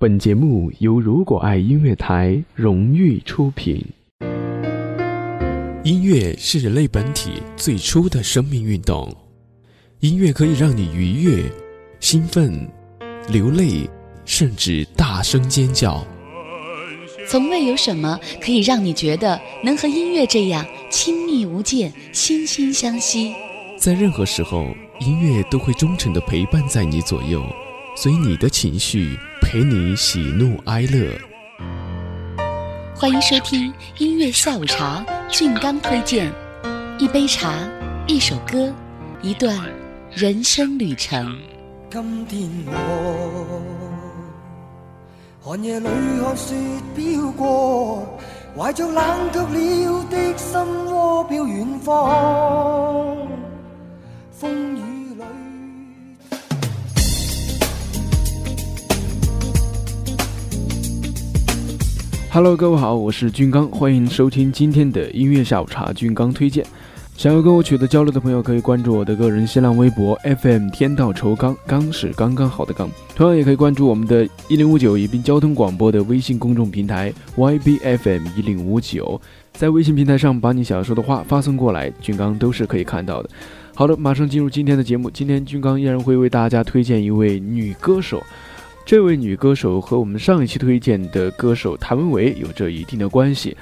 [0.00, 3.84] 本节目由如果爱音乐台荣誉出品。
[5.84, 9.14] 音乐是人类本体最初的生命运动，
[9.98, 11.44] 音乐可以让你愉悦、
[12.00, 12.66] 兴奋、
[13.28, 13.86] 流泪，
[14.24, 16.02] 甚至大声尖叫。
[17.28, 23.34] 从未有什么可以让你觉得能和音乐这样亲密无间、惺惺相惜。
[23.76, 24.68] 在任何时候，
[25.00, 27.44] 音乐都会忠诚地陪伴在你左右，
[27.94, 29.14] 随你的情绪。
[29.52, 31.20] 陪你喜怒哀乐，
[32.94, 35.04] 欢迎收听音乐下午茶。
[35.28, 36.32] 俊刚推荐
[37.00, 37.52] 一杯茶，
[38.06, 38.72] 一首歌，
[39.22, 39.58] 一段
[40.12, 41.36] 人生旅程。
[41.90, 43.60] 今天我
[45.40, 45.88] 寒夜里
[46.22, 46.54] 看雪
[46.94, 48.06] 飘过，
[48.56, 50.60] 怀着冷却了的心
[50.94, 53.16] 窝飘远方。
[54.30, 54.99] 风雨。
[62.32, 65.92] Hello，各位好，我是军刚，欢迎收听今天的音乐下午茶。
[65.92, 66.64] 军刚推荐，
[67.16, 72.88] 想要跟我取得交流的朋友，可以关注我的个人新浪微博 FM 天道酬刚，刚是刚刚好的刚。
[73.16, 79.20] 同样也可以关注我们的一零五九宜宾交通广播的微信公众平台 YBFM 一零五九，
[79.52, 83.30] 在微信平台上把你想要说的话发送过来，军刚都是可以看到的。
[83.74, 85.10] 好的，马上进入今天的节目。
[85.10, 88.22] 今天军刚依然会为大家推荐一位女歌手。
[88.90, 93.56] 这位女歌手和我们上一期推荐的歌手谭维维有着一定的关系，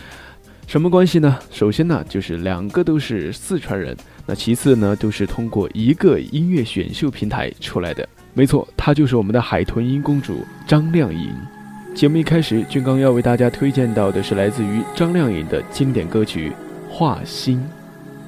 [0.66, 1.38] 什么关系呢？
[1.50, 8.08] 首先呢，就是两个都是四川人，那其次呢，都是通过一个音乐选秀平台出来的。
[8.32, 11.30] 没错，她就是我们的海豚音公主张靓颖。
[11.94, 16.48] 节目一开始，俊刚要为大家推荐到的是来自于张靓颖的经典歌曲
[16.88, 17.58] 《画心》。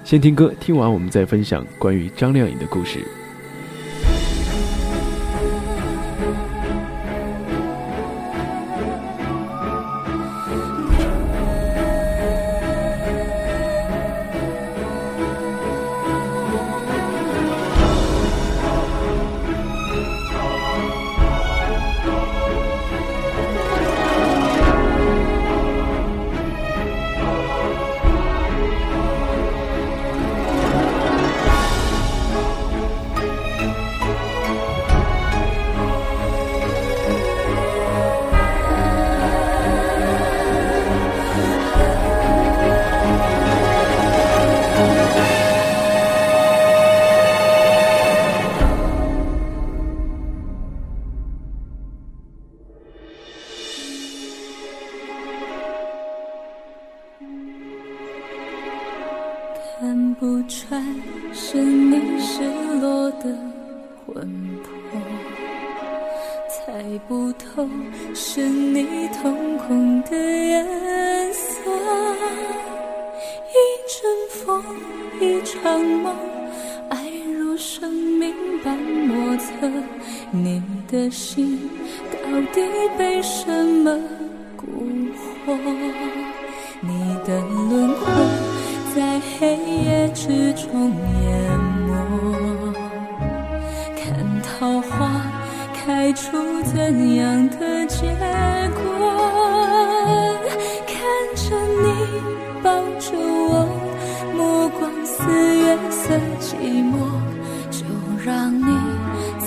[0.05, 2.99] 先听歌，听完我们再分享关于张靓颖的故事。
[60.21, 60.85] 不穿
[61.33, 62.43] 是你失
[62.79, 63.35] 落的
[64.05, 64.15] 魂
[64.93, 65.01] 魄；
[66.51, 67.67] 猜不透，
[68.15, 70.63] 是你瞳孔的颜
[71.33, 71.71] 色，
[73.49, 73.57] 一
[73.89, 74.63] 阵风，
[75.23, 76.15] 一场梦，
[76.91, 76.99] 爱
[77.39, 79.67] 如生命般莫测。
[80.31, 81.59] 你的心
[82.13, 82.19] 到
[82.53, 82.61] 底
[82.99, 83.91] 被什么
[84.59, 84.67] 蛊
[85.47, 85.57] 惑？
[86.83, 88.05] 你的轮廓
[90.61, 90.93] 中
[91.25, 91.29] 淹
[91.87, 91.91] 没，
[93.97, 94.03] 看
[94.43, 94.89] 桃花
[95.73, 96.23] 开出
[96.65, 97.97] 怎样的结
[98.77, 98.79] 果？
[100.87, 100.95] 看
[101.35, 101.85] 着你
[102.63, 103.53] 抱着我，
[104.37, 104.39] 目
[104.79, 105.17] 光似
[105.57, 106.03] 月色
[106.41, 106.49] 寂
[106.85, 106.95] 寞，
[107.71, 107.79] 就
[108.25, 108.69] 让你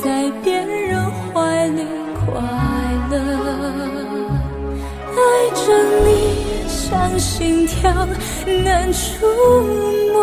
[0.03, 1.85] 在别人怀里
[2.25, 2.25] 快
[3.11, 3.13] 乐。
[5.15, 5.17] 爱
[5.53, 5.63] 着
[6.03, 6.09] 你
[6.67, 8.07] 像心跳
[8.63, 9.27] 难触
[10.11, 10.17] 摸，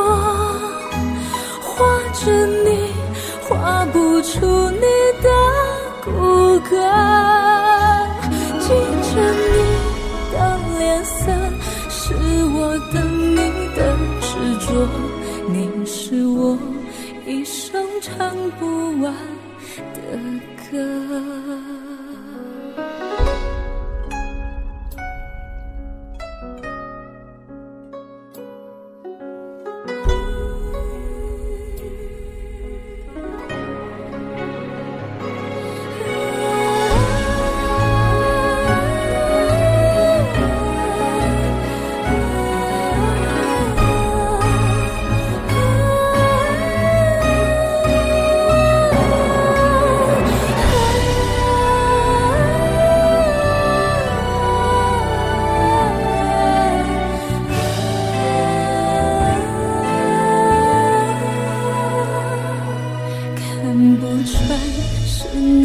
[4.22, 4.80] 出你
[5.22, 5.28] 的。
[6.02, 6.10] 骨
[6.60, 6.72] 骼，
[8.58, 9.12] 记着
[9.52, 9.54] 你
[10.32, 10.34] 的
[10.78, 11.20] 脸色，
[11.90, 12.14] 是
[12.54, 12.56] 我
[12.90, 12.94] 等
[13.32, 13.36] 你
[13.76, 13.78] 的
[14.22, 14.28] 执
[14.66, 14.88] 着，
[15.52, 16.58] 你是我
[17.26, 18.64] 一生唱不
[19.02, 19.14] 完
[19.94, 19.98] 的
[20.70, 21.79] 歌。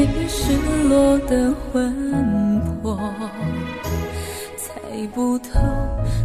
[0.07, 0.53] 你失
[0.87, 2.95] 落的魂魄，
[4.55, 4.71] 猜
[5.13, 5.59] 不透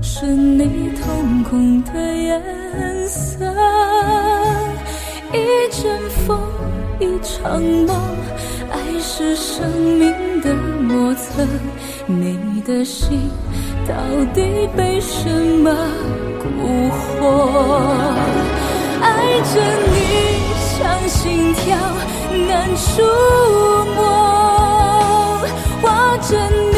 [0.02, 3.44] 是你瞳孔的颜色。
[5.32, 5.36] 一
[5.70, 6.38] 阵风，
[6.98, 7.96] 一场梦，
[8.70, 10.12] 爱是生命
[10.42, 11.42] 的莫测。
[12.06, 13.30] 你的心
[13.88, 13.94] 到
[14.34, 15.30] 底被什
[15.62, 15.70] 么
[16.38, 17.22] 蛊惑？
[19.00, 19.60] 爱着
[19.94, 20.59] 你。
[20.80, 21.76] 像心跳
[22.48, 23.02] 难触
[23.94, 23.98] 摸，
[25.82, 25.84] 画
[26.22, 26.30] 着
[26.72, 26.76] 你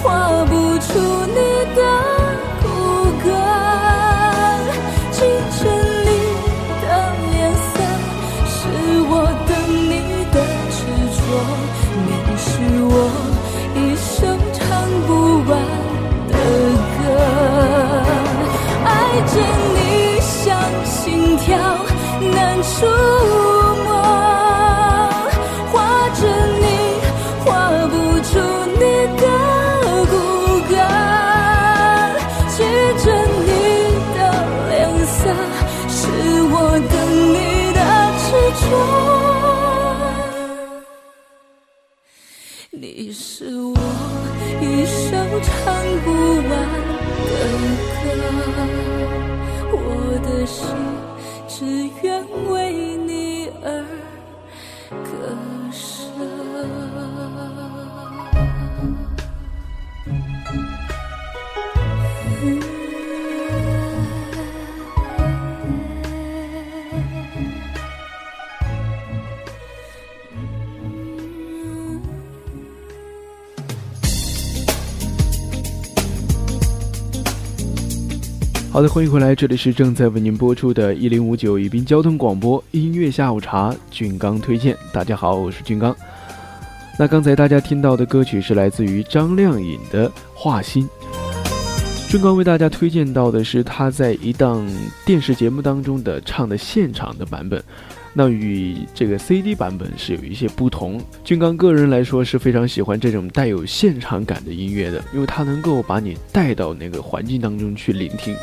[0.00, 0.04] 画
[0.44, 0.86] 不出
[1.26, 1.38] 你
[1.74, 1.78] 的
[2.62, 2.64] 骨
[3.24, 3.26] 骼，
[5.10, 5.18] 记
[5.58, 5.60] 着
[6.04, 6.08] 你
[6.82, 6.84] 的
[7.32, 7.34] 脸
[7.66, 7.74] 色，
[8.46, 8.54] 是
[9.10, 9.12] 我
[9.48, 9.50] 等
[9.90, 9.92] 你
[10.30, 10.34] 的
[10.70, 10.78] 执
[11.16, 11.18] 着，
[12.06, 12.08] 你
[12.38, 12.46] 是
[12.86, 12.94] 我
[13.74, 14.14] 一生
[14.52, 14.62] 唱
[15.08, 15.10] 不
[15.50, 15.52] 完
[16.28, 16.32] 的
[16.96, 17.04] 歌，
[18.84, 18.86] 爱
[19.26, 19.34] 着
[19.74, 19.76] 你
[20.20, 21.44] 像心跳
[22.32, 22.74] 难触
[50.36, 50.66] 的心
[51.48, 52.65] 只愿为
[78.76, 84.76] 好的，欢迎回来，这里是正在为您播出的一零五九宜宾交通广播音乐下午茶，俊刚推荐。
[84.92, 85.96] 大家好，我是俊刚。
[86.98, 90.86] 那刚才大家听到的歌曲是来自于张靓颖的《画心》。
[92.10, 94.62] 俊刚为大家推荐到的是他在一档
[95.06, 97.64] 电视节目当中的唱的现场的版本，
[98.18, 100.98] 那与这个 CD 版本是有一些不同。
[101.22, 108.34] 俊刚个人来说是非常喜欢这种带有现场感的音乐的，因为它能够把你带到那个环境当中去聆听。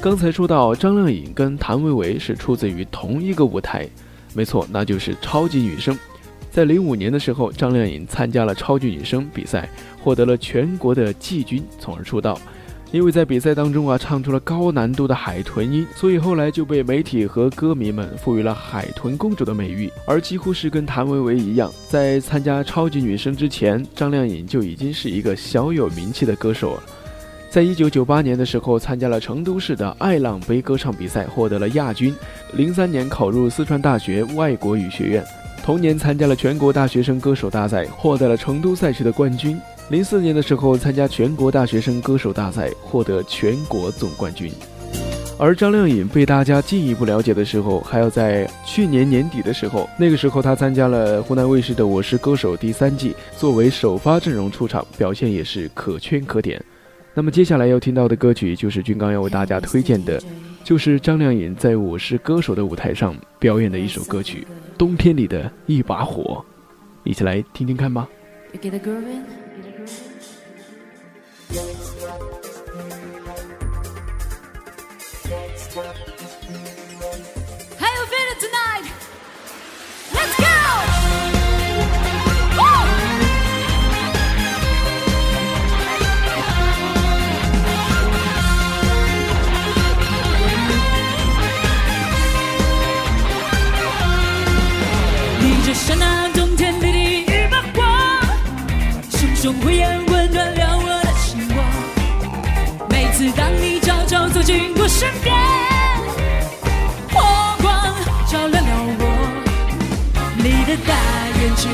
[0.00, 3.88] 刚才说到张靓颖跟谭维维是出自于同一个舞台，
[4.34, 5.96] 没错，那就是超级女声。
[6.50, 9.68] 在零五年的时候，张靓颖参加了超级女声比赛，
[10.02, 12.36] 获得了全国的季军，从而出道。
[12.92, 19.88] 因为在比赛当中啊，唱出了高难度的海豚音，所以后来就被媒体和歌迷们赋予了“海豚公主”的美誉。
[20.04, 26.82] 而几乎是跟谭维维一样，在参加超级女声之前，张靓颖就已经是一个小有名气的歌手了。
[27.48, 32.12] 在一九九八年的时候，参加了成都市的爱浪杯歌唱比赛，获得了亚军。
[32.54, 35.24] 零三年考入四川大学外国语学院，
[35.62, 39.60] 同年参加了全国大学生歌手大赛，获得了成都赛区的冠军。
[39.90, 44.52] 零四年的时候，参加全国大学生歌手大赛，获得全国总冠军。
[45.36, 56.62] 而张靓颖被大家进一步了解的时候，还要在去年年底的时候，那个时候她参加了湖南卫视的《我是歌手》第三季，作为首发阵容出场，表现也是可圈可点。
[57.12, 60.22] 那么接下来要听到的歌曲，就是军刚要为大家推荐的，
[60.62, 64.46] 就是张靓颖在我是歌手的舞台上表演的一首歌曲
[64.78, 66.44] 《冬天里的一把火》，
[67.10, 68.08] 一起来听听看吧。
[68.52, 68.80] You get
[71.52, 72.39] yeah
[104.50, 105.32] 经过身边，
[107.12, 107.22] 火
[107.62, 107.72] 光
[108.26, 109.02] 照亮了我。
[110.38, 110.92] 你的大
[111.38, 111.70] 眼睛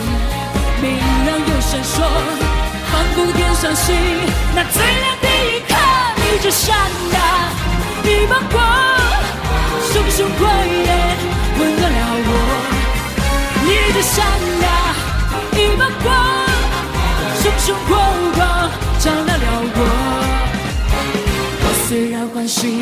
[0.83, 0.93] 明
[1.25, 2.05] 亮又闪烁，
[2.93, 3.97] 仿佛天上星
[4.55, 5.73] 那最亮的一刻。
[6.21, 6.77] 你就像
[7.11, 7.17] 那
[8.05, 8.55] 一把火，
[9.91, 10.41] 熊熊火
[10.85, 11.17] 焰
[11.59, 12.31] 温暖了我。”
[13.65, 14.23] 你就像
[14.61, 14.65] 那
[15.59, 16.07] 一把光，
[17.41, 17.97] 熊熊火
[18.35, 19.96] 光照亮了我。
[22.47, 22.81] 心，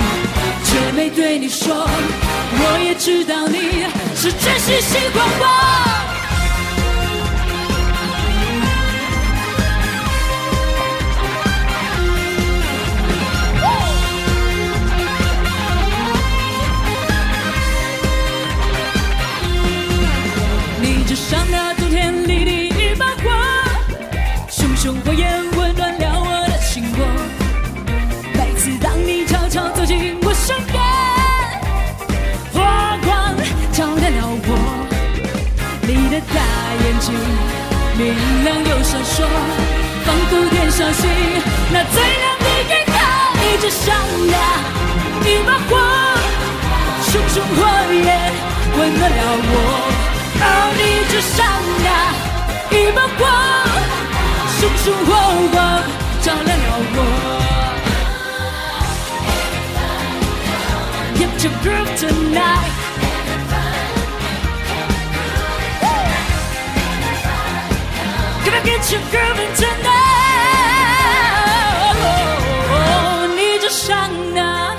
[0.64, 5.44] 却没对你说，我也知道你是真心喜欢我。
[37.96, 38.12] 明
[38.44, 39.22] 亮又闪烁，
[40.04, 41.08] 仿佛天上星。
[41.70, 42.94] 那最亮的银河，
[43.40, 43.94] 你就像
[44.26, 44.34] 那
[45.28, 45.70] 一把火，
[47.02, 47.58] 熊熊火
[47.92, 48.06] 焰
[48.76, 49.52] 温暖了我。
[50.40, 50.42] 而
[50.76, 51.38] 你就像
[51.84, 51.88] 那
[52.76, 53.20] 一把火，
[54.58, 55.08] 熊熊火
[55.52, 55.56] 光
[56.20, 56.98] 照亮了我。
[61.16, 62.83] Get your groove tonight.
[68.54, 69.90] Gonna get you grooving tonight.
[73.34, 74.76] 你就像那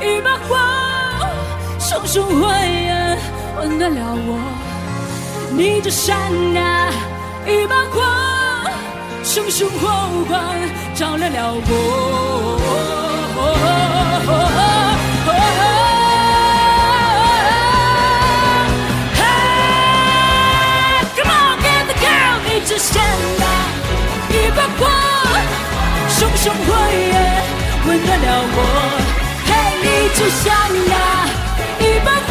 [0.00, 0.56] 一把火，
[1.80, 3.18] 熊熊火焰
[3.58, 4.38] 温暖了我。
[5.50, 6.16] 你就像
[6.54, 6.88] 那
[7.50, 8.04] 一把火，
[9.24, 9.88] 熊熊火
[10.28, 10.54] 光
[10.94, 11.72] 照亮了我。
[26.46, 27.42] 熊熊火焰
[27.88, 28.24] 温暖了
[28.54, 28.58] 我。
[29.46, 29.50] 嘿，
[29.82, 30.44] 你就像
[30.86, 30.94] 那
[31.84, 32.30] 一把火，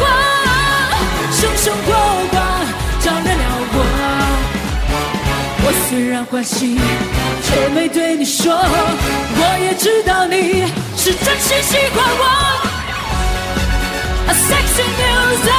[1.32, 1.86] 熊熊火
[2.30, 2.34] 光
[2.98, 3.44] 照亮了
[3.74, 3.78] 我。
[5.64, 6.78] 我虽然欢喜，
[7.42, 10.64] 却没对你说，我也知道你
[10.96, 12.24] 是真心喜欢我。
[14.28, 15.52] A sexy music,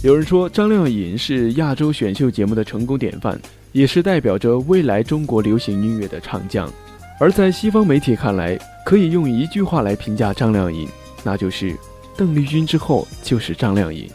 [0.00, 3.38] 有人说张靓颖是亚洲选秀节目的成功典范，
[3.72, 6.72] 也是代表着未来中国流行音乐的唱将。
[7.20, 10.88] 而在西方媒体看来，可以用一句话来评价张靓颖，
[11.22, 11.76] 那就是
[12.16, 14.08] 邓丽君之后就是张靓颖。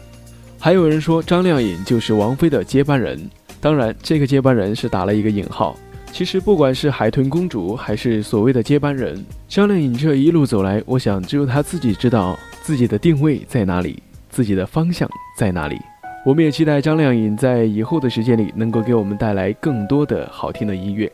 [0.64, 3.20] 还有人说张靓颖就是王菲的接班人，
[3.60, 5.76] 当然这个接班人是打了一个引号。
[6.10, 15.06] 其实不管是海豚公主还是所谓的接班人，张靓颖这一路走来，我想只有她自己知道自己的定位在哪里，自己的方向
[15.38, 15.78] 在哪里。
[16.24, 21.12] 我们也期待张靓颖在以后的时间里能够给我们带来更多的好听的音乐。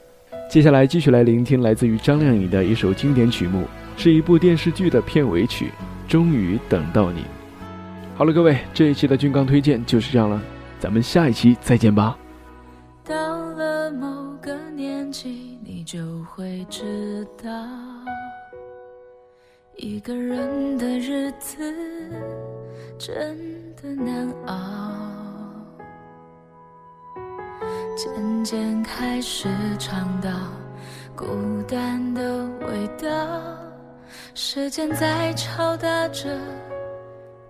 [0.49, 3.65] 接下来继续来聆听来自于张靓颖的一首经典曲目，
[3.97, 5.73] 是一部电视剧的片尾曲
[6.09, 7.23] 《终于等到你》。
[8.21, 10.39] 好了，各位，这一期的军刚推荐就是这样了，
[10.79, 12.19] 咱们下一期再见吧。
[13.03, 17.51] 到了某个年纪，你就会知道，
[19.75, 21.75] 一个人的日子
[22.99, 23.39] 真
[23.75, 24.93] 的难熬。
[27.97, 29.49] 渐渐开始
[29.79, 30.29] 尝到
[31.17, 31.25] 孤
[31.67, 33.41] 单的味道，
[34.35, 36.39] 时间在敲打着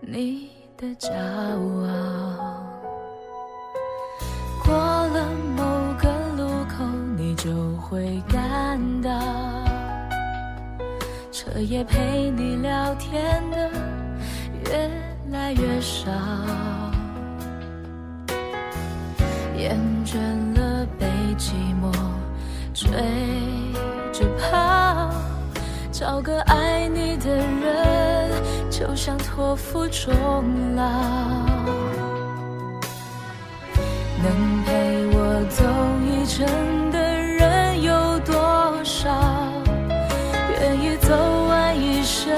[0.01, 0.49] 你
[0.81, 2.65] 的骄傲。
[4.65, 5.63] 过了某
[5.99, 6.09] 个
[6.39, 6.85] 路口，
[7.19, 9.11] 你就会感到，
[11.31, 13.71] 彻夜陪你聊天的
[14.71, 14.91] 越
[15.31, 16.11] 来越少，
[19.59, 20.17] 厌倦
[20.59, 21.07] 了被
[21.37, 21.93] 寂寞
[22.73, 22.91] 追
[24.13, 25.11] 着跑，
[25.93, 28.20] 找个爱你的人，
[28.81, 30.83] 就像托付终老。
[34.23, 35.63] 能陪我走
[36.07, 39.11] 一程的人有多少？
[40.51, 41.15] 愿意走
[41.47, 42.33] 完一生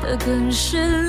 [0.00, 1.08] 的更是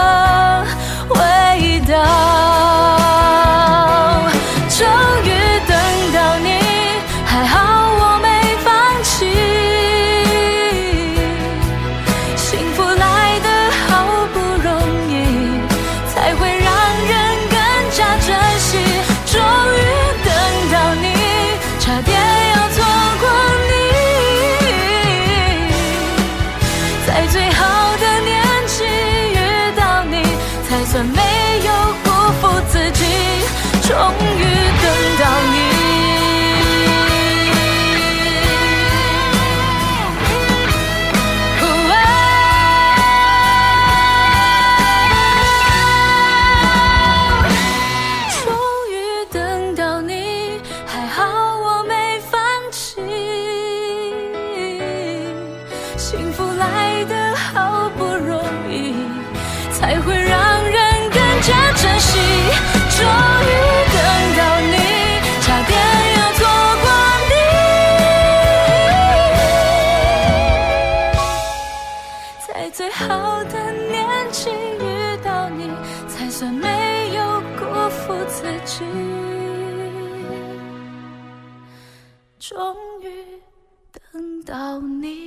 [84.71, 85.20] 有你